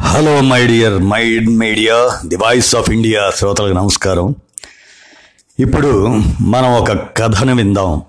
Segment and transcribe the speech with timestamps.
[0.00, 4.34] Hello my dear mind media the voice of India శ్రోతలకు నమస్కారం.
[5.58, 6.06] ఇప్పుడు
[6.40, 8.02] మనం ఒక కథను విందాం.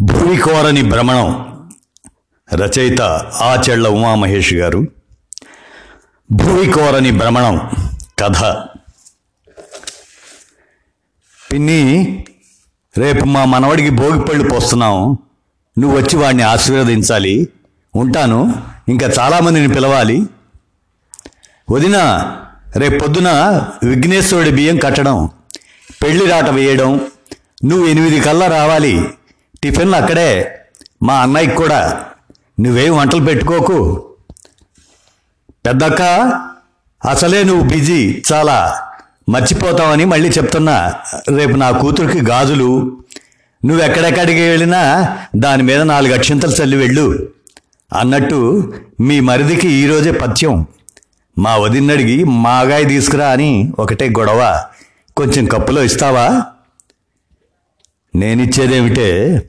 [0.00, 1.52] భూమికోరని భ్రమణం
[2.54, 3.02] రచయిత
[3.42, 4.86] ఆచెళ్ళ ఉమామహేష్ గారు.
[6.32, 7.70] భూమికోరని భ్రమణం
[8.18, 8.42] కథ.
[11.52, 12.24] పిన్ని
[12.98, 15.18] రేపు మా మనవడికి భోగిపళ్ళు పోస్తున్నాం.
[15.78, 17.48] నువ్వు వచ్చి వాడిని ఆశీర్వదించాలి.
[17.96, 18.54] ఉంటాను.
[18.88, 20.26] ఇంకా చాలామందిని పిలవాలి.
[21.70, 21.96] వదిన
[22.76, 23.28] రేపు పొద్దున
[23.82, 25.30] విఘ్నేశ్వరుడి బియ్యం కట్టడం
[26.02, 27.00] పెళ్ళి రాట వేయడం
[27.64, 29.08] నువ్వు ఎనిమిది కల్లా రావాలి.
[29.62, 30.60] టిఫిన్లు అక్కడే.
[31.02, 32.04] మా అన్నయ్యకి కూడా.
[32.60, 34.04] నువ్వేం వంటలు పెట్టుకోకు.
[35.66, 36.02] పెద్దక్క
[37.08, 38.22] అసలే నువ్వు బిజీ.
[38.32, 38.82] చాలా
[39.28, 40.94] మర్చిపోతావని మళ్ళీ చెప్తున్నా.
[41.36, 42.98] రేపు నా కూతురికి గాజులు
[43.64, 47.28] నువ్వు ఎక్కడెక్కడికి వెళ్ళినా దాని మీద నాలుగు అక్షింతలు చల్లి వెళ్ళు.
[47.92, 50.66] అన్నట్టు మీ మరిదికి ఈరోజే పథ్యం.
[51.38, 54.64] మా వదిన్నడిగి మాగాయ తీసుకురా అని ఒకటే గొడవ.
[55.16, 56.42] కొంచెం కప్పులో ఇస్తావా?
[58.14, 59.42] నేనిచ్చేదేమిటే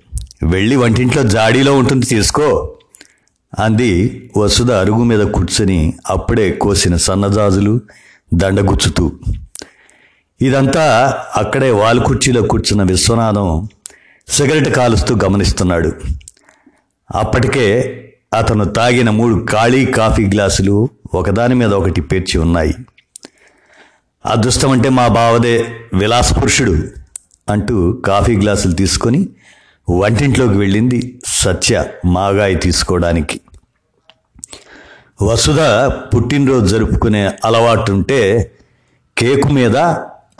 [0.43, 2.75] వెళ్ళి వంటింట్లో జాడీలో ఉంటుంది తీసుకో.
[3.59, 7.81] అంది వసుధ అరుగు మీద కూర్చొని అప్పుడే కోసిన సన్నజాజులు
[8.33, 9.11] దండగుచ్చుతూ.
[10.41, 13.69] ఇదంతా అక్కడే వాల్ కుర్చీలో కూర్చున్న విశ్వనాథం
[14.27, 15.93] సిగరెట్ కాలుస్తూ గమనిస్తున్నాడు.
[17.15, 17.65] అప్పటికే
[18.33, 22.73] అతను తాగిన మూడు ఖాళీ కాఫీ గ్లాసులు ఒకదాని మీద ఒకటి పేర్చి ఉన్నాయి.
[24.25, 26.75] అదృష్టం అంటే మా బావదే విలాస పురుషుడు
[27.49, 29.29] అంటూ కాఫీ గ్లాసులు తీసుకొని
[29.89, 33.39] వంటింట్లోకి వెళ్ళింది సత్య మాగాయి తీసుకోవడానికి.
[35.21, 35.59] వసుధ
[36.13, 38.51] పుట్టినరోజు జరుపుకునే అలవాటుంటే
[39.17, 39.77] కేకు మీద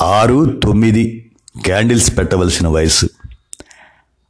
[0.02, 1.32] ఆరు తొమ్మిది
[1.66, 3.10] క్యాండిల్స్ పెట్టవలసిన వయసు.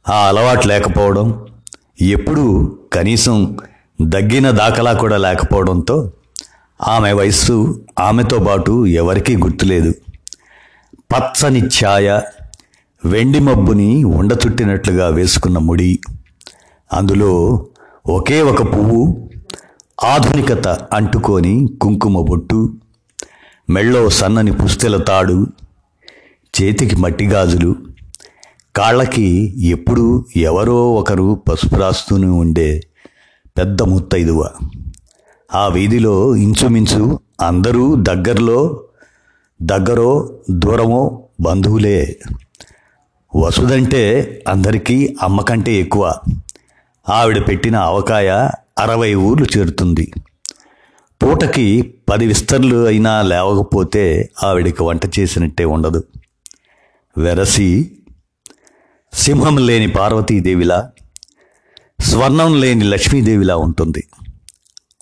[0.08, 1.46] ఆ అలవాటు లేకపోవడం
[2.00, 3.58] ఎప్పుడూ కనీసం
[4.02, 6.12] దగ్గిన దాఖలా కూడా లేకపోవడంతో
[6.82, 9.94] ఆమె వయస్సు ఆమెతో పాటు ఎవరికీ గుర్తులేదు.
[11.12, 12.20] పచ్చని ఛాయ
[13.04, 15.98] వెండి మబ్బుని ఉండచుట్టినట్లుగా వేసుకున్న ముడి
[16.92, 17.32] అందులో
[18.08, 19.28] ఒకే ఒక పువ్వు
[20.04, 22.72] ఆధునికత అంటుకొని కుంకుమ బొట్టు
[23.70, 25.46] మెళ్ళో సన్నని పుస్తెల తాడు
[26.54, 27.76] చేతికి మట్టి గాజులు
[28.76, 32.80] కాళ్ళకి ఎప్పుడూ ఎవరో ఒకరు పసుపు రాస్తూనే ఉండే
[33.58, 34.48] పెద్ద ముత్తైదువ.
[35.54, 38.84] ఆ వీధిలో ఇంచుమించు అందరూ దగ్గరలో
[39.62, 42.18] దగ్గరో దూరమో బంధువులే.
[43.36, 46.14] వసుదంటే అందరికీ అమ్మకంటే ఎక్కువ.
[47.08, 48.30] ఆవిడ పెట్టిన అవకాయ
[48.78, 50.12] అరవై ఊర్లు చేరుతుంది.
[51.22, 56.04] పూటకి పది విస్తర్లు అయినా లేవకపోతే ఆవిడకి వంట చేసినట్టే ఉండదు.
[57.18, 57.90] వెరసి
[59.22, 60.78] సింహం లేని పార్వతీదేవిలా
[61.98, 64.02] స్వర్ణం లేని లక్ష్మీదేవిలా ఉంటుంది.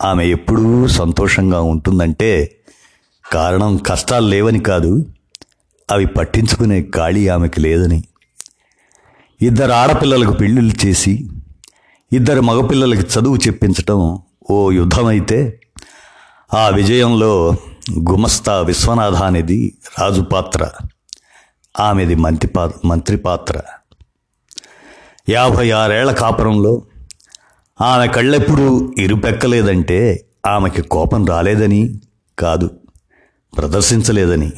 [0.04, 2.30] ఆమె ఎప్పుడూ సంతోషంగా ఉంటుందంటే
[3.24, 4.92] కారణం కష్టాలు లేవని కాదు
[5.88, 8.00] అవి పట్టించుకునే ఖాళీ ఆమెకి లేదని.
[9.40, 11.14] ఇద్దరు ఆడపిల్లలకు పెళ్ళిళ్ళు చేసి
[12.12, 14.00] ఇద్దరు మగపిల్లలకి చదువు చెప్పించటం
[14.50, 15.38] ఓ యుద్ధమైతే
[16.54, 17.58] ఆ విజయంలో
[18.08, 20.70] గుమస్తా విశ్వనాథ అనేది రాజు పాత్ర
[21.74, 23.54] ఆమెది మంత్రి పా మంత్రి పాత్ర
[25.28, 26.82] యాభై ఆరేళ్ళ కాపురంలో
[27.80, 32.00] ఆమె కళ్ళెప్పుడూ ఇరుపెక్కలేదంటే ఆమెకి కోపం రాలేదని
[32.38, 32.70] కాదు
[33.58, 34.52] ప్రదర్శించలేదని.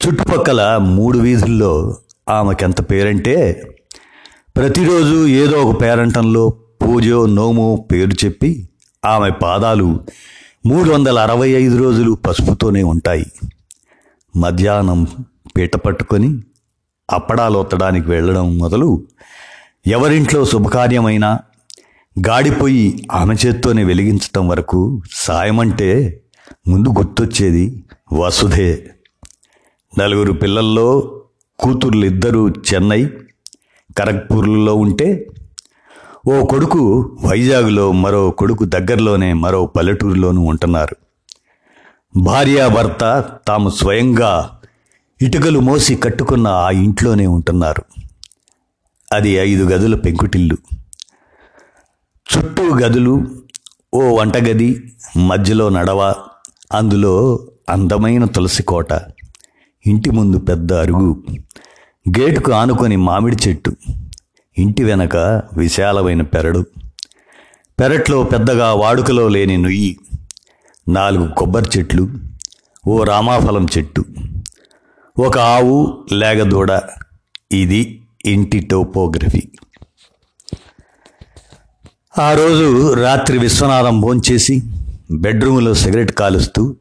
[0.00, 1.96] చుట్టుపక్కల మూడు వీధుల్లో
[2.28, 3.62] ఆమెకెంత పేరంటే
[4.56, 6.48] ప్రతిరోజు ఏదో ఒక పేరంటంలో
[6.82, 8.68] పూజో నోమో పేరు చెప్పి
[9.04, 10.00] ఆమె పాదాలు
[10.66, 13.26] మూడు వందల అరవై ఐదు రోజులు పసుపుతోనే ఉంటాయి.
[14.36, 15.06] మధ్యాహ్నం
[15.56, 16.42] పీట పట్టుకొని
[17.10, 19.02] అప్పడాలు ఒత్తడానికి వెళ్ళడం మొదలు
[19.86, 21.38] ఎవరింట్లో శుభకార్యమైనా
[22.28, 26.20] గాడిపోయి ఆమె చేత్తోనే వెలిగించటం వరకు సాయమంటే
[26.68, 28.90] ముందు గుర్తొచ్చేది వసుధే.
[29.98, 31.20] నలుగురు పిల్లల్లో
[31.58, 33.06] కూతుర్లు ఇద్దరు చెన్నై
[33.98, 35.26] ఖరగ్పూర్లో ఉంటే
[36.26, 40.96] ఓ కొడుకు వైజాగ్లో మరో కొడుకు దగ్గరలోనే మరో పల్లెటూరులోనూ ఉంటున్నారు.
[42.16, 44.58] భార్యాభర్త తాము స్వయంగా
[45.22, 48.01] ఇటుకలు మోసి కట్టుకున్న ఆ ఇంట్లోనే ఉంటున్నారు.
[49.12, 50.56] అది ఐదు గదుల పెంకుటిల్లు.
[52.36, 53.26] చుట్టూ గదులు
[53.94, 56.14] ఓ వంటగది మధ్యలో నడవ
[56.72, 58.92] అందులో అందమైన తులసి కోట.
[59.86, 61.22] ఇంటి ముందు పెద్ద అరుగు.
[62.08, 63.76] గేటుకు ఆనుకొని మామిడి చెట్టు.
[64.58, 65.16] ఇంటి వెనక
[65.56, 66.66] విశాలమైన పెరడు.
[67.80, 69.98] పెరట్లో పెద్దగా వాడుకలో లేని నుయ్యి.
[70.88, 72.10] నాలుగు కొబ్బరి చెట్లు.
[72.86, 74.04] ఓ రామాఫలం చెట్టు.
[75.18, 76.80] ఒక ఆవు లేగదూడ.
[77.52, 79.42] ఇది ఇంటి టోపోగ్రఫీ.
[82.18, 84.62] ఆ రోజు రాత్రి విశ్వనాథం భోంచేసి
[85.10, 86.76] బెడ్రూమ్లో సిగరెట్ కాలుస్తూ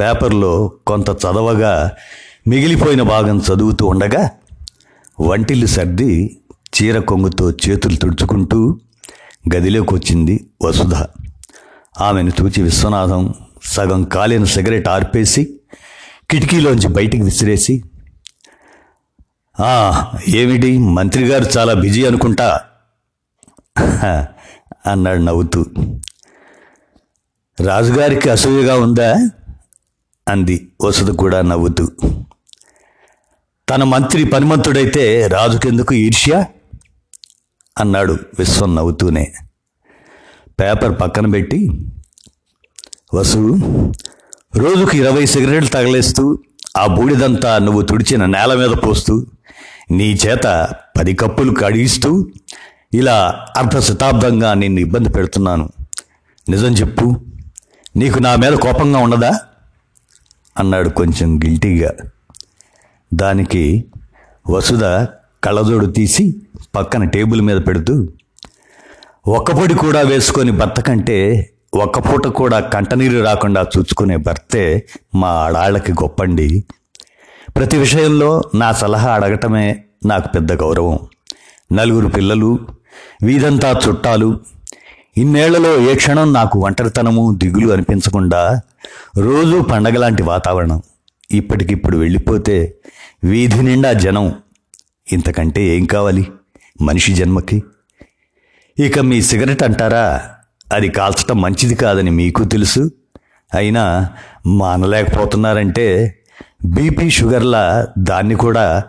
[0.00, 1.92] పేపర్లో కొంత చదవగా
[2.46, 4.30] మిగిలిపోయిన భాగం చదువుతూ ఉండగా
[5.20, 6.40] వంటిల్లు సర్ది
[6.76, 8.80] చీర కొంగుతో చేతులు తుడుచుకుంటూ
[9.54, 10.94] గదిలోకి వచ్చింది వసుధ.
[12.00, 13.34] ఆమెను చూచి విశ్వనాథం
[13.64, 15.60] సగం కాలిన సిగరెట్ ఆర్పేసి
[16.30, 17.82] కిటికీలోంచి బయటికి విసిరేసి
[19.60, 20.78] "ఆ, ఏమిటి?
[20.78, 22.60] మంత్రి గారు చాలా బిజీ అనుకుంటా?
[24.86, 25.64] అన్నాడు నవ్వుతూ.
[27.64, 29.30] రాజుగారికి అసూయగా ఉందా?
[30.28, 31.88] అంది వసతి కూడా నవ్వుతూ.
[33.68, 36.44] తన మంత్రి పనిమంతుడైతే రాజుకెందుకు ఈర్ష్య?
[37.78, 39.32] అన్నాడు విశ్వం నవ్వుతూనే.
[40.60, 41.68] పేపర్ పక్కన పెట్టి.
[43.14, 43.58] వసు
[44.56, 46.38] రోజుకు ఇరవై సిగరెట్లు తగలేస్తూ
[46.76, 49.26] ఆ బూడిదంతా నువ్వు తుడిచిన నేల మీద పోస్తూ
[49.90, 50.68] నీ చేత
[50.98, 52.28] పది కప్పులు కడిగిస్తూ
[52.94, 55.68] ఇలా అర్ధ శతాబ్దంగా నిన్ను ఇబ్బంది పెడుతున్నాను.
[56.48, 57.20] నిజం చెప్పు.
[57.96, 59.40] నీకు నా మీద కోపంగా ఉండదా
[60.58, 61.92] అన్నాడు కొంచెం గిల్టీగా.
[63.14, 63.84] దానికి
[64.50, 64.84] వసుధ
[65.44, 66.42] కళ్ళజోడు తీసి
[66.74, 68.08] పక్కన టేబుల్ మీద పెడుతూ
[69.28, 76.64] ఒక్కపొడి కూడా వేసుకొని భర్త కంటే ఒక్క పూట కూడా కంటనీరు రాకుండా చూసుకునే భర్తే మా ఆడాళ్ళకి గొప్పండి.
[77.56, 80.98] ప్రతి విషయంలో నా సలహా అడగటమే నాకు పెద్ద గౌరవం.
[81.72, 82.58] నలుగురు పిల్లలు
[83.22, 84.40] వీధంతా చుట్టాలు
[85.16, 88.60] ఇన్నేళ్ళలో ఏ క్షణం నాకు ఒంటరితనము దిగులు అనిపించకుండా
[89.18, 90.82] రోజూ పండగలాంటి వాతావరణం.
[91.30, 92.74] ఇప్పటికిప్పుడు వెళ్ళిపోతే
[93.24, 94.34] వీధి నిండా జనం
[95.12, 96.32] ఇంతకంటే ఏం కావాలి
[96.82, 97.62] మనిషి జన్మకి?
[98.78, 100.22] ఇక మీ సిగరెట్ అంటారా?
[100.72, 102.90] అది కాల్చటం మంచిది కాదని మీకు తెలుసు.
[103.54, 104.10] అయినా
[104.46, 106.18] మానలేకపోతున్నారంటే
[106.64, 108.84] బీపీ షుగర్లా దాన్ని కూడా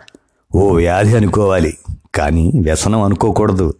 [0.54, 1.78] ఓ వ్యాధి అనుకోవాలి.
[2.14, 3.74] కానీ వ్యసనం అనుకోకూడదు.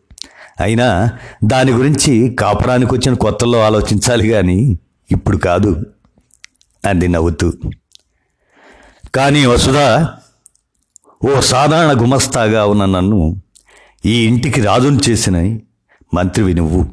[0.61, 1.11] అయినా
[1.45, 4.79] దాని గురించి కాపురానికి వచ్చిన కొత్తలో ఆలోచించాలి కానీ
[5.11, 5.87] ఇప్పుడు కాదు
[6.87, 7.53] అంది నవ్వుతూ.
[9.15, 10.07] కానీ వసుధ
[11.25, 13.43] ఓ సాధారణ గుమస్తాగా ఉన్న నన్ను
[14.07, 15.59] ఈ ఇంటికి రాజును చేసిన
[16.15, 16.87] మంత్రివి నువ్వు.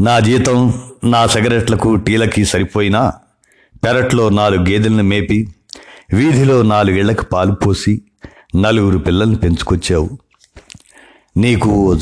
[0.00, 0.74] నా జీతం
[1.04, 3.12] నా సిగరెట్లకు టీలకి సరిపోయినా
[3.84, 5.48] పెరట్లో నాలుగు గేదెలను మేపి
[6.14, 8.02] వీధిలో నాలుగేళ్ళకు పాలు పోసి
[8.56, 10.18] నలుగురు పిల్లల్ని పెంచుకొచ్చావు.
[11.36, 11.94] నీకు ఓ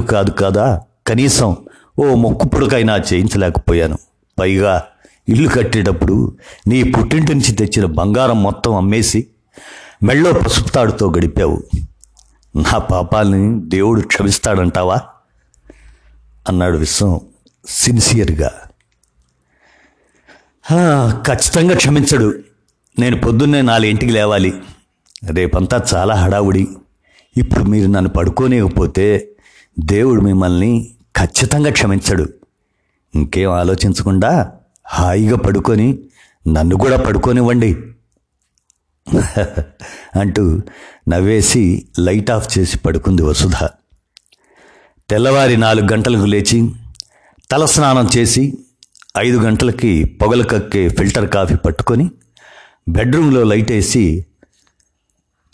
[0.00, 0.80] కాదు కదా?
[1.06, 1.56] కనీసం
[1.98, 3.98] ఓ మొక్కు పుడకైనా చేయించలేకపోయాను.
[4.38, 4.86] పైగా
[5.28, 9.26] ఇల్లు కట్టేటప్పుడు నీ పుట్టింటి నుంచి తెచ్చిన బంగారం మొత్తం అమ్మేసి
[10.02, 11.64] మెళ్ళో పసుపుతాడుతో గడిపావు.
[12.56, 15.00] నా పాపాలని దేవుడు క్షమిస్తాడంటావా?
[16.48, 17.20] అన్నాడు విశ్వం
[17.68, 18.52] సిన్సియర్గా.
[21.26, 22.34] ఖచ్చితంగా క్షమించడు.
[22.98, 24.52] నేను పొద్దున్నే నాలుగింటికి లేవాలి.
[25.30, 26.68] రేపంతా చాలా హడావుడి.
[27.36, 29.28] ఇప్పుడు మీరు నన్ను పడుకోనివ్వకపోతే
[29.78, 32.28] దేవుడు మిమ్మల్ని ఖచ్చితంగా క్షమించడు.
[33.14, 34.52] ఇంకేం ఆలోచించకుండా
[34.86, 35.98] హాయిగా పడుకొని
[36.48, 37.76] నన్ను కూడా పడుకోనివ్వండి.
[40.20, 40.60] అంటూ
[41.08, 43.68] నవ్వేసి లైట్ ఆఫ్ చేసి పడుకుంది వసుధ.
[45.10, 46.70] తెల్లవారి నాలుగు గంటలకు లేచి
[47.50, 48.58] తలస్నానం చేసి
[49.18, 52.10] ఐదు గంటలకి పొగలు కక్కే ఫిల్టర్ కాఫీ పట్టుకొని
[52.88, 54.26] బెడ్రూమ్లో లైట్ వేసి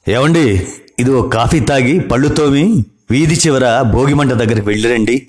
[0.08, 0.66] ఏమండి
[0.98, 5.28] ఇది ఓ కాఫీ తాగి పళ్ళు తోమి వీధి చివర భోగిమంట దగ్గరికి వెళ్ళిరండి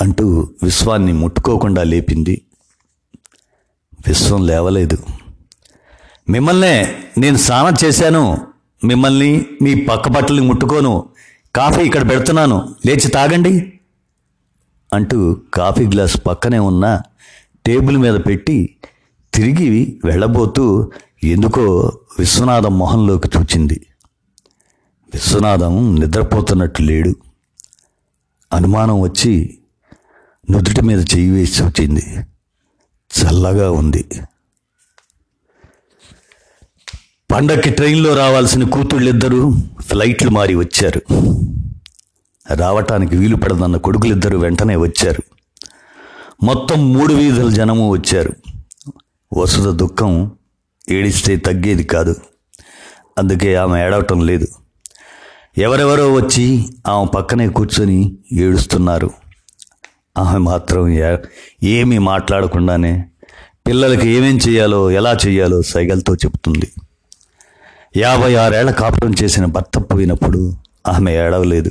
[0.00, 2.42] అంటూ విశ్వాన్ని ముట్టుకోకుండా లేపింది.
[4.06, 4.98] విశ్వం లేవలేదు.
[6.28, 8.46] మిమ్మల్నే నేను స్నానం చేశాను.
[8.84, 11.08] మిమ్మల్ని మీ పక్క బట్టలు ముట్టుకోను.
[11.56, 12.74] కాఫీ ఇక్కడ పెడుతున్నాను.
[12.86, 13.72] లేచి తాగండి
[14.92, 17.02] అంటూ కాఫీ గ్లాస్ పక్కనే ఉన్న
[17.66, 18.76] టేబుల్ మీద పెట్టి
[19.34, 20.90] తిరిగి వెళ్ళబోతూ
[21.24, 23.86] ఎందుకో విశ్వనాథం మొహంలోకి చూచింది.
[25.14, 27.14] విశ్వనాథం నిద్రపోతున్నట్టు లేడు.
[28.52, 29.58] అనుమానం వచ్చి
[30.50, 32.26] నుదుటి మీద చెయ్యి వేసి చూచింది.
[33.20, 34.04] చల్లగా ఉంది.
[37.32, 41.02] పండక్కి ట్రైన్లో రావాల్సిన కూతుళ్ళిద్దరూ ఫ్లైట్లు మారి వచ్చారు.
[42.54, 45.22] రావటానికి వీలు పడదన్న కొడుకులిద్దరూ వెంటనే వచ్చారు.
[46.42, 48.32] మొత్తం మూడు వీధుల జనము వచ్చారు.
[49.32, 50.32] వసుధ దుఃఖం
[50.88, 52.16] ఏడిస్తే తగ్గేది కాదు.
[53.18, 54.46] అందుకే ఆమె ఏడవటం లేదు.
[55.58, 59.10] ఎవరెవరో వచ్చి ఆమె పక్కనే కూర్చొని ఏడుస్తున్నారు.
[60.18, 60.88] ఆమె మాత్రం
[61.62, 63.04] ఏమీ మాట్లాడకుండానే
[63.66, 66.72] పిల్లలకి ఏమేం చేయాలో ఎలా చేయాలో సైగలతో చెప్తుంది.
[67.96, 70.54] యాభై ఆరేళ్ళ కాపురం చేసిన భర్త పోయినప్పుడు
[70.86, 71.70] ఆమె ఏడవలేదు.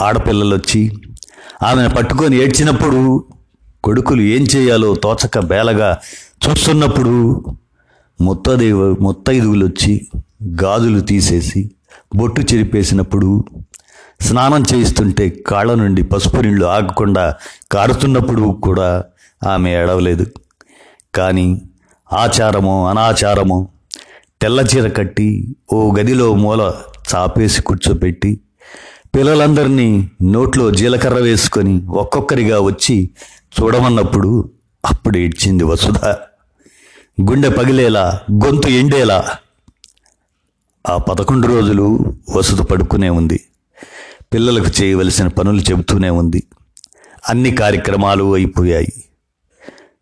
[0.00, 0.92] ఆడపిల్లలు వచ్చి
[1.62, 3.24] ఆమెను పట్టుకొని ఏడ్చినప్పుడు
[3.84, 6.00] కొడుకులు ఏం చేయాలో తోచక బేలగా
[6.46, 7.44] చూస్తున్నప్పుడు
[8.20, 10.08] మొత్తదేవ ముత్తైదువులు వచ్చి
[10.62, 11.70] గాజులు తీసేసి
[12.16, 13.44] బొట్టు చెరిపేసినప్పుడు
[14.20, 17.34] స్నానం చేయిస్తుంటే కాళ్ళ నుండి పసుపు నీళ్ళు ఆగకుండా
[17.72, 19.04] కారుతున్నప్పుడు కూడా
[19.46, 20.26] ఆమె ఏడవలేదు.
[21.14, 21.62] కానీ
[22.12, 23.68] ఆచారమో అనాచారమో
[24.42, 26.72] తెల్ల చీర కట్టి ఓ గదిలో మూల
[27.14, 28.40] చాపేసి కూర్చోపెట్టి
[29.14, 33.10] పిల్లలందరినీ నోట్లో జీలకర్ర వేసుకొని ఒక్కొక్కరిగా వచ్చి
[33.60, 34.48] చూడమన్నప్పుడు
[34.86, 36.14] అప్పుడు ఏడ్చింది వసుధ.
[37.20, 39.36] గుండె పగిలేలా గొంతు ఎండేలా.
[40.88, 43.40] ఆ పదకొండు రోజులు వసతి పడుకునే ఉంది.
[44.32, 46.42] పిల్లలకు చేయవలసిన పనులు చెబుతూనే ఉంది.
[47.28, 49.04] అన్ని కార్యక్రమాలు అయిపోయాయి.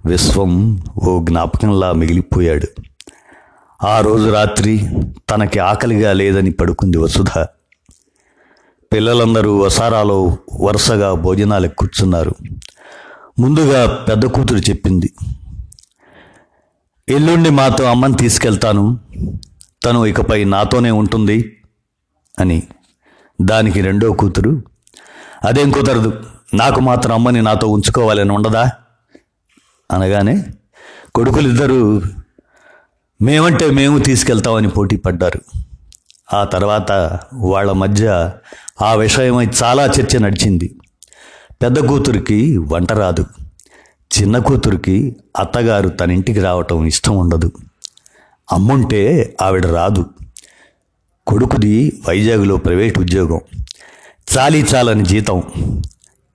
[0.06, 2.82] విశ్వం ఓ జ్ఞాపకంలా మిగిలిపోయాడు.
[3.86, 4.88] ఆ రోజు రాత్రి
[5.30, 7.46] తనకి ఆకలిగా లేదని పడుకుంది వసుధ.
[8.92, 12.34] పిల్లలందరూ వసారాలో వరుసగా భోజనాలకు కూర్చున్నారు.
[13.38, 15.12] ముందుగా పెద్ద కూతురు చెప్పింది
[17.08, 18.98] ఎల్లుండి మాతో అమ్మని తీసుకెళ్తాను.
[19.84, 21.56] తను ఇకపై నాతోనే ఉంటుంది
[22.40, 22.62] అని.
[23.42, 24.62] దానికి రెండో కూతురు.
[25.44, 26.22] అదేం కుదరదు.
[26.54, 28.70] నాకు మాత్రం అమ్మని నాతో ఉంచుకోవాలని ఉండదా?
[29.90, 30.44] అనగానే
[31.14, 32.02] కొడుకులిద్దరూ
[33.22, 35.40] మేమంటే మేము తీసుకెళ్తామని పోటీ పడ్డారు.
[36.36, 38.32] ఆ తర్వాత వాళ్ళ మధ్య
[38.82, 40.78] ఆ విషయమై చాలా చర్చ నడిచింది.
[41.62, 43.26] పెద్ద కూతురికి వంట రాదు.
[44.12, 47.52] చిన్న కూతురికి అత్తగారు తన ఇంటికి రావటం ఇష్టం ఉండదు.
[48.52, 50.06] అమ్ముంటే ఆవిడ రాదు.
[51.26, 53.40] కొడుకుది వైజాగ్లో ప్రైవేట్ ఉద్యోగం.
[54.38, 55.42] చాలీ చాలని జీతం.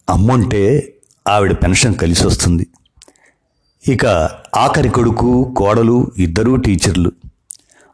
[0.10, 0.94] అమ్ముంటే
[1.28, 2.68] ఆవిడ పెన్షన్ కలిసి వస్తుంది.
[3.88, 4.06] ఇక
[4.56, 7.12] ఆఖరి కొడుకు కోడలు ఇద్దరూ టీచర్లు.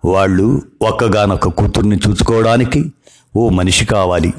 [0.06, 2.94] వాళ్ళు ఒక్కగానొక్క కూతుర్ని చూసుకోవడానికి
[3.36, 4.34] ఓ మనిషి కావాలి.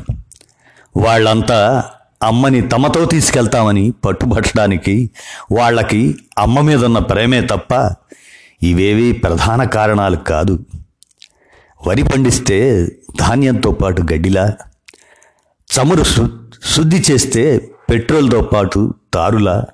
[0.97, 1.85] వాళ్ళంతా
[2.22, 5.10] అమ్మని తమతో తీసుకెళ్తామని పట్టుబట్టడానికి
[5.52, 7.94] వాళ్ళకి అమ్మ మీద ఉన్న ప్రేమే తప్ప
[8.62, 10.58] ఇవేవి ప్రధాన కారణాలు కాదు.
[11.87, 12.88] వరి పండిస్తే
[13.20, 14.56] ధాన్యంతో పాటు గడ్డిలా
[15.68, 16.26] చమురు శు-
[16.64, 19.64] శుద్ధి చేస్తే పెట్రోల్తో పాటు తారులా.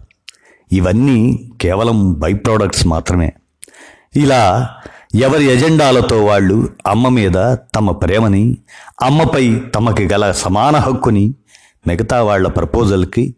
[0.73, 3.33] ఇవన్నీ కేవలం బై ప్రోడక్ట్స్ మాత్రమే.
[4.17, 4.71] ఇలా
[5.15, 8.57] ఎవరి ఎజెండాలతో వాళ్ళు అమ్మ మీద తమ ప్రేమని
[9.03, 11.35] అమ్మపై తమకి గల సమాన హక్కుని
[11.87, 13.35] మిగతా వాళ్ళ ప్రపోజల్కి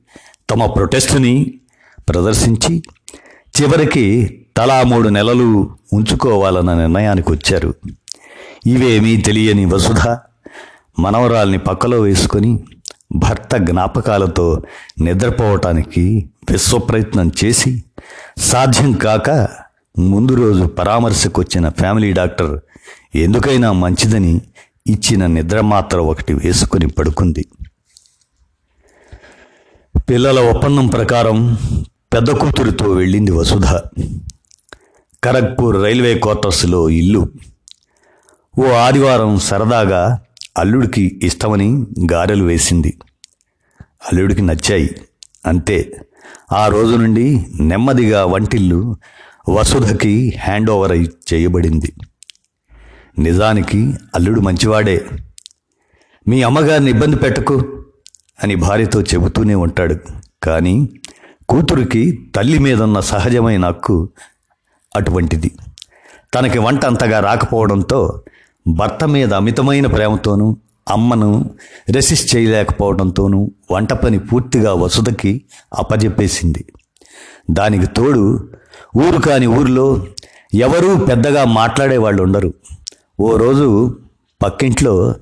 [0.51, 1.61] తమ ప్రొటెస్ట్ని
[2.09, 2.83] ప్రదర్శించి
[3.61, 4.05] చివరికి
[4.57, 7.75] తలా మూడు నెలలు ఉంచుకోవాలన్న నిర్ణయానికి వచ్చారు.
[8.67, 10.17] ఇవేమీ తెలియని వసుధ
[10.99, 12.65] మనవరాల్ని పక్కలో వేసుకొని
[13.17, 14.63] భర్త జ్ఞాపకాలతో
[15.01, 17.83] నిద్రపోవటానికి విశ్వప్రయత్నం చేసి
[18.39, 19.49] సాధ్యం కాక
[19.99, 22.61] ముందు రోజు పరామర్శకు వచ్చిన ఫ్యామిలీ డాక్టర్
[23.15, 24.41] ఎందుకైనా మంచిదని
[24.87, 27.47] ఇచ్చిన నిద్ర మాత్ర ఒకటి వేసుకుని పడుకుంది.
[30.09, 31.59] పిల్లల ఒప్పందం ప్రకారం
[32.15, 33.65] పెద్ద కూతురితో వెళ్ళింది వసుధ.
[35.25, 37.29] ఖరగ్పూర్ రైల్వే క్వార్టర్స్లో ఇల్లు.
[38.59, 40.21] ఓ ఆదివారం సరదాగా
[40.59, 42.99] అల్లుడికి ఇష్టమని గారెలు వేసింది.
[43.83, 44.95] అల్లుడికి నచ్చాయి.
[45.47, 46.01] అంతే.
[46.53, 48.97] ఆ రోజు నుండి నెమ్మదిగా వంటిల్లు
[49.49, 51.93] వసుధకి హ్యాండ్ ఓవర్ అయి చేయబడింది.
[53.19, 55.07] నిజానికి అల్లుడు మంచివాడే.
[56.29, 57.86] మీ అమ్మగారిని ఇబ్బంది పెట్టకు.
[58.43, 59.97] అని భార్యతో చెబుతూనే ఉంటాడు.
[60.43, 60.89] కానీ
[61.49, 64.09] కూతురికి తల్లి మీదున్న సహజమైన హక్కు
[64.97, 65.51] అటువంటిది.
[66.35, 68.23] తనకి వంట అంతగా రాకపోవడంతో
[68.69, 70.57] భర్త మీద అమితమైన ప్రేమతోనూ
[70.91, 71.51] అమ్మను
[71.91, 76.65] రెసిస్ట్ చేయలేకపోవడంతోనూ వంట పని పూర్తిగా వసుదకి అప్పజెప్పేసింది.
[77.51, 78.49] దానికి తోడు
[78.97, 80.07] ఊరు కాని ఊరిలో
[80.55, 82.55] ఎవరూ పెద్దగా మాట్లాడే వాళ్ళు ఉండరు.
[83.21, 83.97] ఓ రోజు
[84.43, 85.15] పక్కింట్లో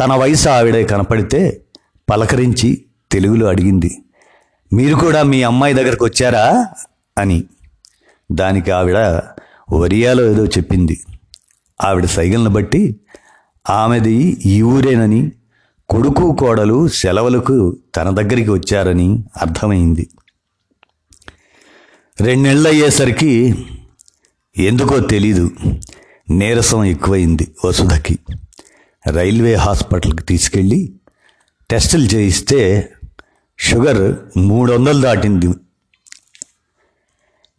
[0.00, 1.62] తన వయసు ఆవిడే కనపడితే
[2.10, 4.02] పలకరించి తెలుగులో అడిగింది
[4.72, 6.68] మీరు కూడా మీ అమ్మాయి దగ్గరకు వచ్చారా?
[7.18, 7.44] అని.
[8.32, 9.20] దానికి ఆవిడ
[9.72, 11.04] ఒరియాలో ఏదో చెప్పింది.
[11.84, 13.00] ఆవిడ సైగలను బట్టి
[13.70, 15.32] ఆమెది ఈ ఊరేనని
[15.88, 20.08] కొడుకు కోడలు సెలవులకు తన దగ్గరికి వచ్చారని అర్థమైంది.
[22.20, 23.66] రెండేళ్ళు అయ్యేసరికి
[24.56, 25.50] ఎందుకో తెలీదు.
[26.30, 28.18] నీరసం ఎక్కువైంది వసుధకి.
[29.10, 30.95] రైల్వే హాస్పిటల్కి తీసుకెళ్ళి
[31.70, 32.88] టెస్టులు చేయిస్తే
[33.58, 35.48] షుగర్ మూడు వందలు దాటింది.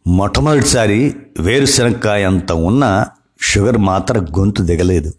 [0.06, 3.04] మొట్టమొదటిసారి వేరుశనక్కాయ అంత ఉన్న
[3.42, 5.14] షుగర్ మాత్రం గొంతు దిగలేదు.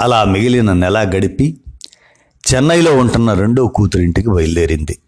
[0.00, 1.60] అలా మిగిలిన నెల గడిపి
[2.54, 4.98] చెన్నైలో ఉంటున్న రెండో కూతురింటికి బయలుదేరింది.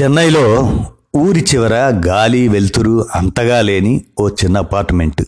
[0.00, 0.44] చెన్నైలో
[1.16, 1.74] ఊరి చివర
[2.06, 5.22] గాలి వెలుతురు అంతగా లేని ఓ చిన్న అపార్ట్మెంట్.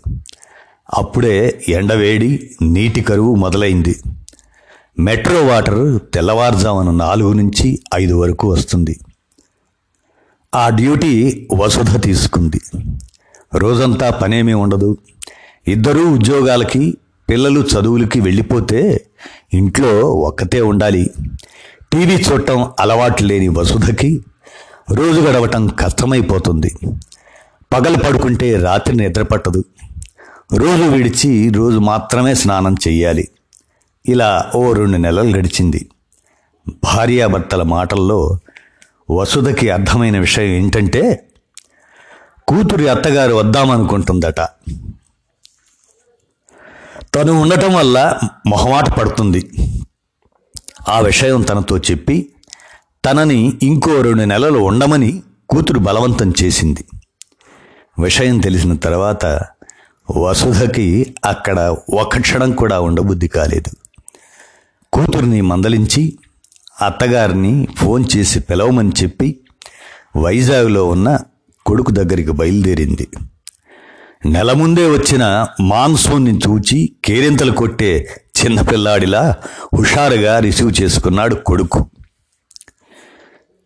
[0.95, 3.97] అప్పుడే ఎండవేడి నీటి కరువు మొదలైంది.
[4.99, 9.01] మెట్రో వాటర్ తెల్లవారుజామున నాలుగు నుంచి ఐదు వరకు వస్తుంది.
[10.55, 12.61] ఆ డ్యూటీ వసుధ తీసుకుంది.
[13.55, 14.99] రోజంతా పనేమీ ఉండదు.
[15.69, 16.97] ఇద్దరూ ఉద్యోగాలకి
[17.31, 19.07] పిల్లలు చదువులకి వెళ్ళిపోతే
[19.55, 21.11] ఇంట్లో ఒక్కతే ఉండాలి.
[21.93, 24.21] టీవీ చూడటం అలవాటు లేని వసుధకి
[24.93, 26.75] రోజు గడవటం కష్టమైపోతుంది.
[27.73, 29.65] పగలు పడుకుంటే రాత్రి నిద్రపట్టదు
[30.59, 33.29] రోజు విడిచి రోజు మాత్రమే స్నానం చేయాలి
[34.09, 35.91] ఇలా ఓ రెండు నెలలు గడిచింది.
[36.85, 38.39] భార్యాభర్తల మాటల్లో
[39.11, 41.29] వసుధకి అర్థమైన విషయం ఏంటంటే
[42.49, 44.41] కూతురి అత్తగారు వద్దామనుకుంటుందట.
[47.15, 49.51] తను ఉండటం వల్ల మొహమాట పడుతుంది.
[50.89, 52.31] ఆ విషయం తనతో చెప్పి
[53.05, 56.85] తనని ఇంకో రెండు నెలలు ఉండమని కూతురు బలవంతం చేసింది.
[57.99, 59.27] విషయం తెలిసిన తర్వాత
[60.17, 63.86] వసుధకి అక్కడ ఒక క్షణం కూడా ఉండబుద్ధి కాలేదు.
[64.97, 66.19] కూతుర్ని మందలించి
[66.83, 69.41] అత్తగారిని ఫోన్ చేసి పిలవమని చెప్పి
[70.17, 71.19] వైజాగ్లో ఉన్న
[71.67, 73.09] కొడుకు దగ్గరికి బయలుదేరింది.
[74.27, 79.35] నెల ముందే వచ్చిన మాన్సూన్ని చూచి కేరింతలు కొట్టే చిన్నపిల్లాడిలా
[79.77, 81.87] హుషారుగా రిసీవ్ చేసుకున్నాడు కొడుకు.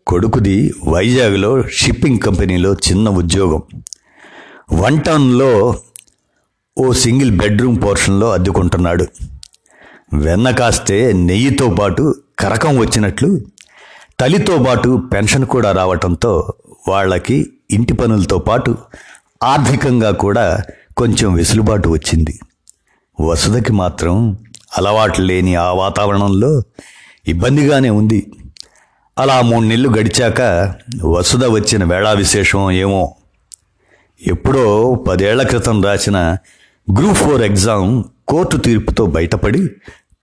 [0.07, 3.63] కొడుకుది వైజాగ్లో షిప్పింగ్ కంపెనీలో చిన్న ఉద్యోగం.
[4.73, 5.79] వన్ టౌన్లో
[6.77, 9.07] ఓ సింగిల్ బెడ్రూమ్ పోర్షన్లో అద్దుకుంటున్నాడు.
[10.13, 13.41] వెన్న కాస్తే నెయ్యితో పాటు కరకం వచ్చినట్లు
[14.19, 16.53] తల్లితో పాటు పెన్షన్ కూడా రావటంతో
[16.87, 18.77] వాళ్ళకి ఇంటి పనులతో పాటు
[19.43, 20.63] ఆర్థికంగా కూడా
[20.97, 22.39] కొంచెం వెసులుబాటు వచ్చింది.
[23.19, 24.37] వసుదకి మాత్రం
[24.77, 26.61] అలవాటు లేని ఆ వాతావరణంలో
[27.27, 28.31] ఇబ్బందిగానే ఉంది.
[29.19, 30.41] అలా మూడు నెలలు గడిచాక
[31.05, 33.15] వసుధ వచ్చిన వేళా విశేషం ఏమో.
[34.27, 36.37] ఎప్పుడో పదేళ్ళ క్రితం రాసిన
[36.97, 39.67] గ్రూప్ ఫోర్ ఎగ్జామ్ కోర్టు తీర్పుతో బయటపడి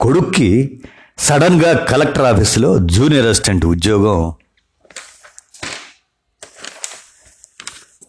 [0.00, 0.81] కొడుక్కి
[1.19, 4.33] సడన్గా కలెక్టర్ ఆఫీసులో జూనియర్ అసిస్టెంట్ ఉద్యోగం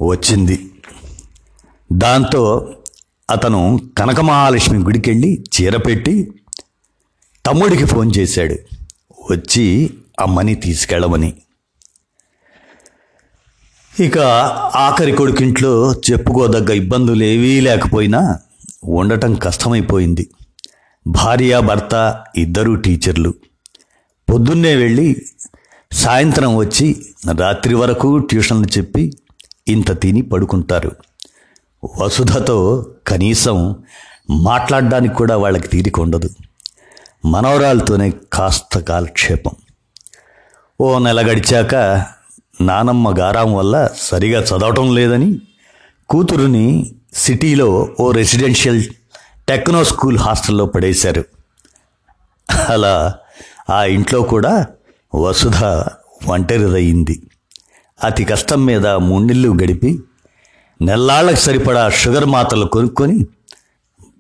[0.01, 0.71] వచ్చింది.
[1.91, 2.73] దాంతో
[3.31, 6.33] అతను కనకమహాలక్ష్మి గుడికి వెళ్ళి చీర పెట్టి
[7.45, 8.53] తమ్ముడికి ఫోన్ చేశాడు.
[9.31, 11.33] వచ్చి అమ్మని తీసుకెళ్ళమని.
[13.99, 14.17] ఇక
[14.75, 18.39] ఆఖరి కొడుకింట్లో చెప్పుకోదగ్గ ఇబ్బందులు ఏవీ లేకపోయినా
[18.83, 20.29] ఉండటం కష్టమైపోయింది.
[21.09, 23.33] భార్య భర్త ఇద్దరూ టీచర్లు.
[24.33, 25.25] పొద్దున్నే వెళ్ళి
[25.91, 27.05] సాయంత్రం వచ్చి
[27.39, 29.13] రాత్రి వరకు ట్యూషన్లు చెప్పి
[29.67, 30.91] ఇంత తిని పడుకుంటారు.
[31.99, 33.75] వసుధతో కనీసం
[34.29, 36.29] మాట్లాడడానికి కూడా వాళ్ళకి తీరిక ఉండదు.
[37.25, 39.51] మనవరాలతోనే కాస్త కాలక్షేపం.
[40.81, 41.75] ఓ నెల గడిచాక
[42.61, 45.41] నానమ్మ గారాం వల్ల సరిగా చదవటం లేదని
[46.09, 48.83] కూతురుని సిటీలో ఓ రెసిడెన్షియల్
[49.49, 51.23] టెక్నో స్కూల్ హాస్టల్లో పడేశారు.
[52.69, 53.15] అలా
[53.69, 54.67] ఆ ఇంట్లో కూడా
[55.15, 55.63] వసుధ
[56.27, 57.21] ఒంటరిదయింది.
[58.03, 60.03] అతి కష్టం మీద మూండిల్లు గడిపి
[60.81, 63.25] నెల్లాళ్ళకి సరిపడా షుగర్ మాత్రలు కొనుక్కొని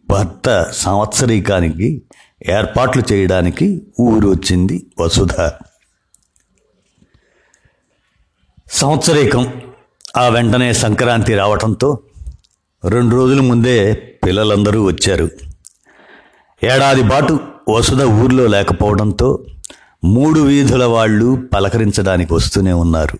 [0.09, 2.01] భర్త సంవత్సరీకానికి
[2.49, 5.49] ఏర్పాట్లు చేయడానికి ఊరు వచ్చింది వసుధ.
[8.71, 9.61] సంవత్సరీకం
[10.17, 11.99] ఆ వెంటనే సంక్రాంతి రావటంతో
[12.85, 13.93] రెండు రోజుల ముందే
[14.25, 15.29] పిల్లలందరూ వచ్చారు.
[16.63, 17.39] ఏడాది పాటు
[17.69, 19.45] వసుధ ఊర్లో లేకపోవడంతో
[20.03, 23.19] మూడు వీధుల వాళ్ళు పలకరించడానికి వస్తూనే ఉన్నారు.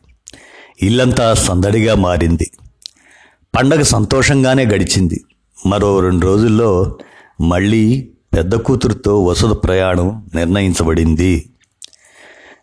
[0.81, 2.51] ఇల్లంతా సందడిగా మారింది.
[3.55, 5.23] పండగ సంతోషంగానే గడిచింది.
[5.65, 6.97] మరో రెండు రోజుల్లో
[7.41, 11.49] మళ్ళీ పెద్ద కూతురుతో వసతి ప్రయాణం నిర్ణయించబడింది.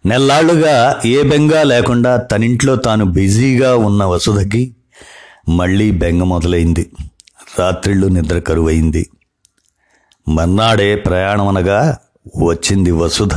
[0.07, 4.76] నెల్లాళ్ళుగా ఏ బెంగా లేకుండా తనింట్లో తాను బిజీగా ఉన్న వసుధకి
[5.49, 6.91] మళ్ళీ బెంగ మొదలైంది.
[7.59, 9.11] రాత్రిళ్ళు నిద్ర కరువైంది.
[10.29, 11.99] మర్నాడే ప్రయాణం అనగా
[12.45, 13.35] వచ్చింది వసుధ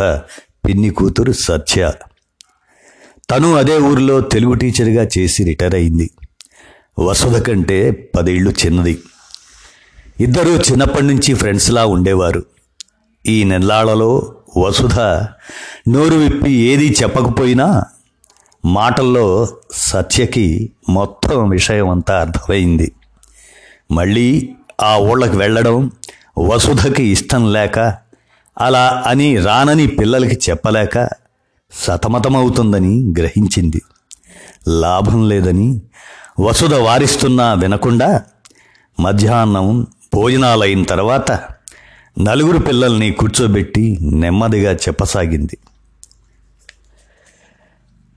[0.67, 1.91] పిన్ని కూతురు సత్య.
[3.31, 6.11] తను అదే ఊరిలో తెలుగు టీచర్గా చేసి రిటైర్ అయింది.
[6.99, 9.01] వసుధ కంటే పదేళ్ళు చిన్నది.
[10.19, 12.43] ఇద్దరూ చిన్నప్పటి నుంచి ఫ్రెండ్స్లా ఉండేవారు.
[13.25, 14.99] ఈ నెల్లాళ్ళలో వసుధ
[15.89, 17.83] నోరు విప్పి ఏదీ చెప్పకపోయినా
[18.65, 22.91] మాటల్లో సత్యకి మొత్తం విషయం అంతా అర్థమైంది.
[23.91, 25.91] మళ్ళీ ఆ ఊళ్ళకి వెళ్ళడం
[26.37, 27.79] వసుధకి ఇష్టం లేక
[28.59, 31.09] అలా అని రానని పిల్లలకి చెప్పలేక
[31.71, 33.81] సతమతమవుతుందని గ్రహించింది.
[34.67, 35.81] లాభం లేదని
[36.39, 38.23] వసుధ వారిస్తున్నా వినకుండా
[38.99, 41.31] మధ్యాహ్నం భోజనాలైన తర్వాత
[42.21, 45.57] నలుగురు పిల్లల్ని కూర్చోబెట్టి నెమ్మదిగా చెప్పసాగింది.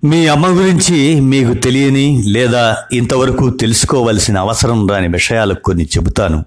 [0.05, 6.45] మీ అమ్మ గురించి మీకు తెలియని లేదా ఇంతవరకు తెలుసుకోవలసిన అవసరం రాని విషయాలు కొన్ని చెబుతాను.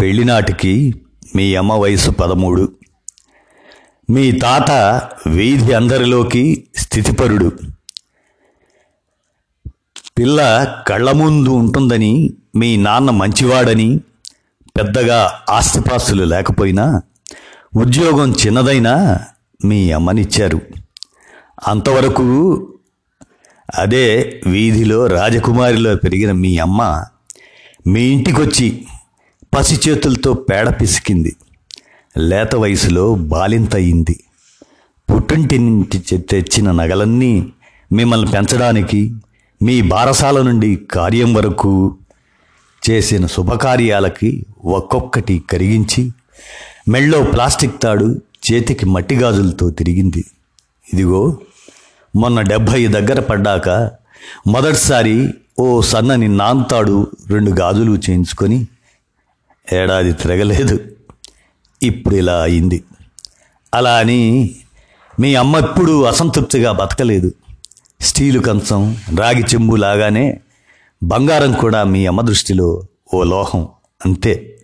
[0.00, 0.94] పెళ్ళినాటికి
[1.36, 2.72] మీ అమ్మ వయసు పదమూడు.
[4.10, 4.70] మీ తాత
[5.26, 7.52] వీధి అందరిలోకి స్థితిపరుడు.
[10.18, 14.00] పిల్ల కళ్ళ ముందు ఉంటుందని మీ నాన్న మంచివాడని
[14.76, 17.02] పెద్దగా ఆస్తిపాస్తులు లేకపోయినా
[17.76, 19.20] ఉద్యోగం చిన్నదైనా
[19.64, 20.79] మీ అమ్మనిచ్చారు.
[21.68, 22.66] అంతవరకు
[23.78, 27.04] అదే వీధిలో రాజకుమారిలో పెరిగిన మీ అమ్మ
[27.86, 28.84] మీ ఇంటికొచ్చి
[29.54, 31.36] పసి చేతులతో పేడ పిసికింది.
[32.18, 34.20] లేత వయసులో బాలింత అయింది.
[35.14, 37.52] పుట్టింటి నుంచి తెచ్చిన నగలన్నీ
[37.92, 39.14] మిమ్మల్ని పెంచడానికి
[39.62, 41.96] మీ బారసాల నుండి కార్యం వరకు
[42.90, 46.10] చేసిన శుభకార్యాలకి ఒక్కొక్కటి కరిగించి
[46.88, 50.24] మెళ్ళో ప్లాస్టిక్ తాడు చేతికి మట్టి గాజులతో తిరిగింది.
[50.94, 51.38] ఇదిగో
[52.16, 53.68] మొన్న డెబ్భై దగ్గర పడ్డాక
[54.46, 58.66] మొదటిసారి ఓ సన్నని నాంతాడు రెండు గాజులు చేయించుకొని
[59.72, 60.80] ఏడాది తిరగలేదు.
[61.82, 62.84] ఇప్పుడు ఇలా అయింది.
[63.74, 64.54] అలా అని
[65.20, 67.32] మీ అమ్మ ఎప్పుడు అసంతృప్తిగా బతకలేదు.
[68.00, 70.40] స్టీలు కంచం రాగి చెంబు లాగానే
[71.02, 72.82] బంగారం కూడా మీ అమ్మ దృష్టిలో
[73.14, 73.68] ఓ లోహం.
[74.06, 74.58] అంతే.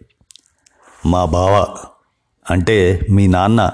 [1.06, 1.66] మా బావ
[2.50, 3.72] అంటే మీ నాన్న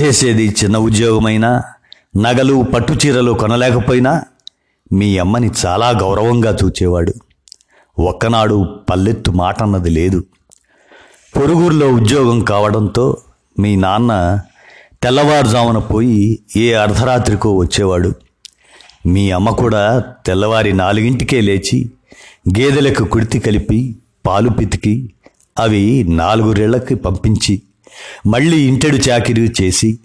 [0.00, 1.62] చేసేది చిన్న ఉద్యోగమైనా
[2.18, 4.22] నగలు పట్టుచీరలు కొనలేకపోయినా
[4.92, 7.14] మీ అమ్మని చాలా గౌరవంగా చూచేవాడు.
[7.98, 10.24] ఒక్కనాడు పల్లెత్తు మాట అన్నది లేదు.
[11.36, 13.16] పొరుగురులో ఉద్యోగం కావడంతో
[13.58, 14.40] మీ నాన్న
[15.02, 18.12] తెల్లవారుజామున పోయి ఏ అర్ధరాత్రికో వచ్చేవాడు.
[19.06, 21.90] మీ అమ్మ కూడా తెల్లవారి నాలుగింటికే లేచి
[22.58, 25.12] గేదెలకు కుడితి కలిపి పాలు పితికి
[25.58, 27.62] అవి నాలుగు రేళ్ళకి పంపించి
[28.26, 29.98] మళ్ళీ ఇంటెడు చాకిరీ చేసి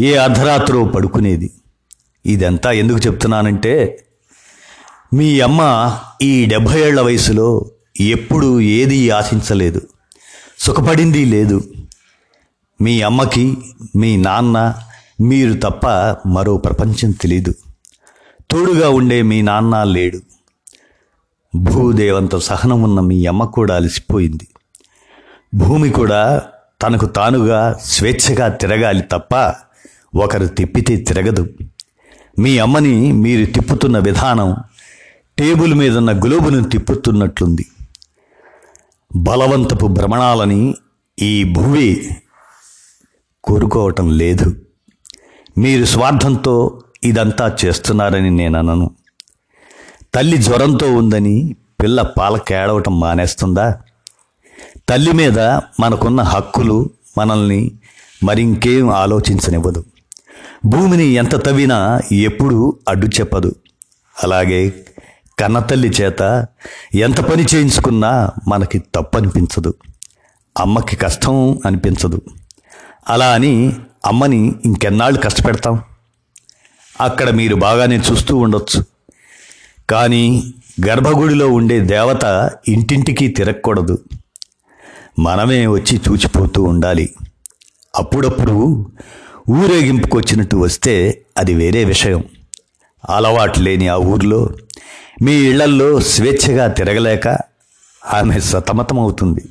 [0.00, 1.50] ఏ అర్ధరాత్రో పడుకునేది.
[2.26, 4.04] ఇదంతా ఎందుకు చెప్తున్నానంటే
[5.14, 9.80] మీ అమ్మ ఈ డెబ్భై ఏళ్ళ వయసులో ఎప్పుడు ఏదీ ఆశించలేదు.
[10.58, 11.62] సుఖపడింది లేదు.
[12.80, 13.56] మీ అమ్మకి
[13.96, 14.74] మీ నాన్న
[15.20, 15.86] మీరు తప్ప
[16.28, 17.54] మరో ప్రపంచం తెలీదు.
[18.50, 20.20] తోడుగా ఉండే మీ నాన్న లేడు.
[21.56, 24.48] భూదేవంత సహనం ఉన్న మీ అమ్మ కూడా అలసిపోయింది.
[25.54, 26.42] భూమి కూడా
[26.82, 29.54] తనకు తానుగా స్వేచ్ఛగా తిరగాలి తప్ప
[30.16, 31.48] ఒకరు తిప్పితే తిరగదు.
[32.38, 34.56] మీ అమ్మని మీరు తిప్పుతున్న విధానం
[35.38, 37.66] టేబుల్ మీదున్న గ్లోబును తిప్పుతున్నట్లుంది.
[39.16, 40.74] బలవంతపు భ్రమణాలని
[41.22, 42.00] ఈ భూమి
[43.44, 44.56] కోరుకోవటం లేదు.
[45.58, 48.90] మీరు స్వార్థంతో ఇదంతా చేస్తున్నారని నేను అనను.
[50.14, 53.80] తల్లి జ్వరంతో ఉందని పిల్ల పాల కేడవటం మానేస్తుందా?
[54.88, 55.40] తల్లి మీద
[55.80, 57.72] మనకున్న హక్కులు మనల్ని
[58.24, 59.84] మరింకేం ఆలోచించనివ్వదు.
[60.64, 63.54] భూమిని ఎంత తవ్వినా ఎప్పుడూ అడ్డు చెప్పదు.
[64.24, 64.86] అలాగే
[65.38, 66.46] కన్నతల్లి చేత
[66.94, 69.74] ఎంత పని చేయించుకున్నా మనకి తప్పు అనిపించదు
[70.58, 72.22] అమ్మకి కష్టం అనిపించదు.
[73.08, 75.82] అలా అని అమ్మని ఇంకెన్నాళ్ళు కష్టపెడతాం?
[77.00, 78.84] అక్కడ మీరు బాగానే చూస్తూ ఉండొచ్చు.
[79.90, 80.54] కానీ
[80.88, 83.98] గర్భగుడిలో ఉండే దేవత ఇంటింటికి తిరగకూడదు.
[85.18, 87.14] మనమే వచ్చి చూచిపోతూ ఉండాలి.
[87.96, 88.86] అప్పుడప్పుడు
[89.50, 92.24] ఊరేగింపుకొచ్చినట్టు వస్తే అది వేరే విషయం.
[93.10, 94.48] అలవాటు లేని ఆ ఊర్లో
[95.22, 97.28] మీ ఇళ్ళల్లో స్వేచ్ఛగా తిరగలేక
[98.14, 99.44] ఆమె సతమతమవుతుంది.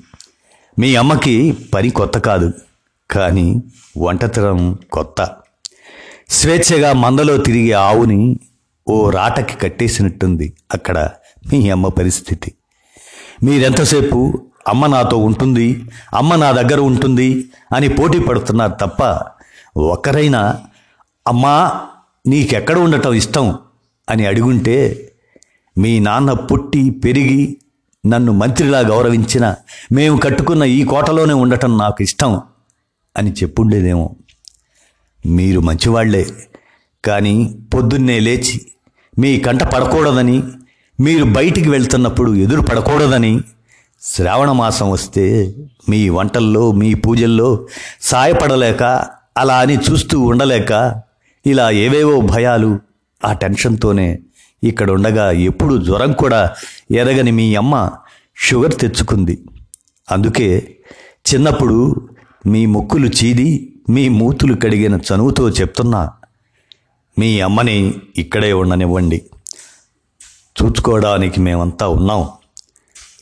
[0.80, 2.54] మీ అమ్మకి పని కొత్త కాదు
[3.12, 3.64] కానీ
[3.98, 5.30] వంటతనం కొత్త.
[6.30, 8.40] స్వేచ్ఛగా మందలో తిరిగే ఆవుని
[8.88, 11.10] ఓ రాటకి కట్టేసినట్టుంది అక్కడ
[11.54, 12.54] మీ అమ్మ పరిస్థితి.
[13.44, 19.04] మీరెంతసేపు అమ్మ నాతో ఉంటుంది అమ్మ నా దగ్గర ఉంటుంది అని పోటీ పడుతున్నారు తప్ప
[19.76, 20.42] ఒక్కరైనా
[21.28, 21.82] అమ్మా
[22.28, 23.58] నీకెక్కడ ఉండటం ఇష్టం?
[24.10, 24.76] అని అడుగుంటే
[25.78, 27.58] మీ నాన్న పుట్టి పెరిగి
[28.06, 29.56] నన్ను మంత్రిలా గౌరవించిన
[29.92, 32.42] మేము కట్టుకున్న ఈ కోటలోనే ఉండటం నాకు ఇష్టం
[33.18, 34.16] అని చెప్పుండేదేమో.
[35.26, 36.26] మీరు మంచివాళ్ళే
[37.04, 38.58] కానీ పొద్దున్నే లేచి
[39.20, 40.44] మీ కంట పడకూడదని
[41.00, 43.40] మీరు బయటికి వెళ్తున్నప్పుడు ఎదురు పడకూడదని
[44.02, 45.56] శ్రావణ మాసం వస్తే
[45.90, 47.68] మీ వంటల్లో మీ పూజల్లో
[48.02, 48.84] సాయపడలేక
[49.38, 51.02] అలా అని చూస్తూ ఉండలేక
[51.46, 52.80] ఇలా ఏవేవో భయాలు
[53.26, 54.20] ఆ టెన్షన్తోనే
[54.64, 56.56] ఇక్కడ ఉండగా ఎప్పుడు జ్వరం కూడా
[56.92, 57.92] ఎరగని మీ అమ్మ
[58.38, 59.44] షుగర్ తెచ్చుకుంది.
[60.12, 60.78] అందుకే
[61.34, 62.10] చిన్నప్పుడు
[62.48, 66.12] మీ ముక్కులు చీది మీ మూతులు కడిగిన చనువుతో చెప్తున్నా
[67.20, 69.22] మీ అమ్మని ఇక్కడే ఉండనివ్వండి.
[70.64, 72.30] చూసుకోవడానికి మేమంతా ఉన్నాం.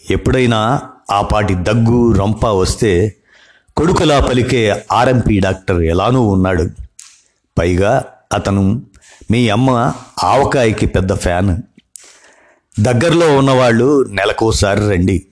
[0.10, 3.16] ఎప్పుడైనా ఆ పాటి దగ్గు రంప వస్తే
[3.82, 6.70] కొడుకులా పలికే ఆర్ఎంపీ డాక్టర్ ఎలానూ ఉన్నాడు.
[7.58, 8.82] పైగా అతను
[9.32, 11.58] మీ అమ్మ ఆవకాయకి పెద్ద ఫ్యాన్.
[12.80, 15.26] దగ్గరలో ఉన్నవాళ్ళు నెలకోసారి రండి.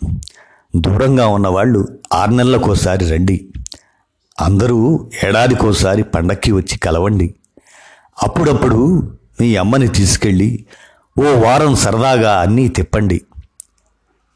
[0.76, 3.48] దూరంగా ఉన్నవాళ్ళు ఆరు నెలలకోసారి రండి.
[4.42, 7.36] అందరూ ఏడాదికోసారి పండక్కి వచ్చి కలవండి.
[8.24, 10.66] అప్పుడప్పుడు మీ అమ్మని తీసుకెళ్ళి
[11.20, 13.22] ఓ వారం సరదాగా అన్నీ తిప్పండి.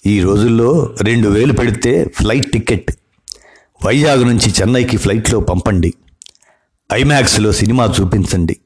[0.06, 2.92] ఈ రోజుల్లో రెండు వేలు పెడితే ఫ్లైట్ టికెట్.
[3.86, 5.94] వైజాగ్ నుంచి చెన్నైకి ఫ్లైట్లో పంపండి.
[6.94, 8.58] ఐమాక్స్లో సినిమా చూపించండి.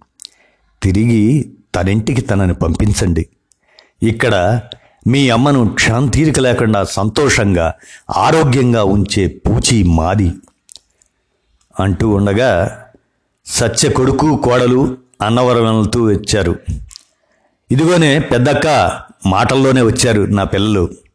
[0.83, 3.29] తిరిగి తనింటికి తనని పంపించండి.
[4.03, 4.61] ఇక్కడ
[5.07, 7.73] మీ అమ్మను క్షాంతీరిక లేకుండా సంతోషంగా
[8.15, 10.31] ఆరోగ్యంగా ఉంచే పూచి మాది
[11.79, 12.83] అంటూ ఉండగా
[13.45, 16.59] సత్య కొడుకు కోడలు అన్నవరములతో వచ్చారు.
[17.71, 18.67] ఇదిగోనే పెద్దక్క
[19.25, 21.06] మాటల్లోనే వచ్చారు నా పిల్లలు.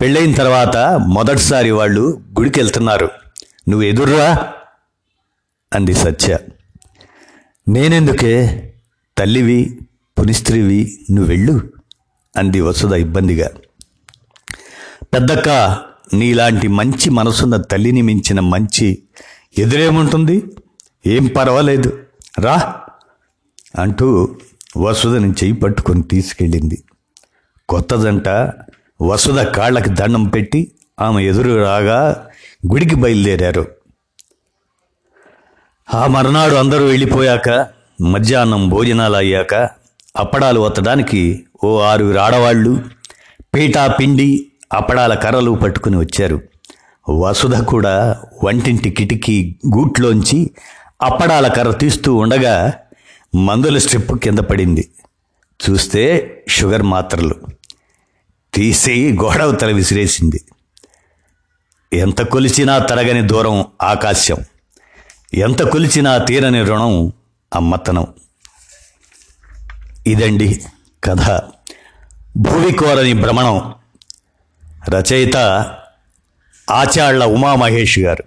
[0.00, 3.10] పెళ్ళైన తర్వాత మొదటిసారి వాళ్ళు గుడికి వెళ్తున్నారు
[3.68, 4.52] నువ్వు ఎదుర్రా
[5.74, 6.38] అంది సత్య.
[7.68, 8.62] నేనెందుకే?
[9.18, 9.78] తల్లివి
[10.20, 11.72] పునిస్త్రీవి నువ్వు వెళ్ళు
[12.36, 13.50] అంది వసుధ ఇబ్బందిగా.
[15.02, 15.48] పెద్దక్క
[16.14, 19.02] నీలాంటి మంచి మనసున్న తల్లిని మించిన మంచి
[19.58, 20.42] ఎదురేముంటుంది?
[21.06, 21.98] ఏం పర్వాలేదు.
[22.38, 22.82] రా
[23.78, 24.36] అంటూ
[24.76, 26.84] వసుధని చెయ్యి పట్టుకొని తీసుకెళ్ళింది.
[27.68, 28.28] కొత్త జంట
[29.02, 32.26] వసుధ కాళ్ళకి దండం పెట్టి ఆమె ఎదురు రాగా
[32.72, 33.68] గుడికి బయలుదేరారు.
[35.94, 37.66] ఆ మరునాడు అందరూ వెళ్ళిపోయాక
[38.00, 39.54] మధ్యాహ్నం భోజనాలు అయ్యాక
[40.16, 42.82] అప్పడాలు వత్తడానికి ఓ ఆరుగురు ఆడవాళ్ళు
[43.54, 46.40] పీటా పిండి అప్పడాల కర్రలు పట్టుకుని వచ్చారు.
[47.08, 50.50] వసుధ కూడా వంటింటి కిటికీ గూట్లోంచి
[51.02, 52.72] అప్పడాల కర్ర తీస్తూ ఉండగా
[53.34, 54.90] మందుల స్ట్రిప్ కింద పడింది.
[55.68, 56.02] చూస్తే
[56.48, 57.34] షుగర్ మాత్రలు.
[58.56, 60.44] తీసి గోడవతల విసిరేసింది.
[61.92, 64.36] ఎంత కొలిచినా తరగని దూరం ఆకాశం.
[65.34, 67.12] ఎంత కొలిచినా తీరని రుణం
[67.54, 68.06] అమ్మతనం.
[70.06, 70.62] ఇదండి
[71.04, 71.40] కథ.
[72.36, 73.74] భూమి కోరని భ్రమణం.
[74.88, 75.36] రచయిత
[76.70, 78.24] ఆచాళ్ళ ఉమామహేష్ గారు.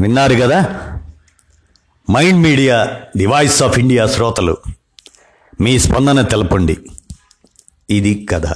[0.00, 0.60] విన్నారు కదా?
[2.10, 4.56] Mind media the voice of India శ్రోతలు.
[5.60, 6.76] మీ స్పందన తెలపండి.
[7.88, 8.46] ఇది కథ